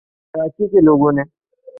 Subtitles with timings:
[0.33, 1.23] کراچی کے لوگوں نے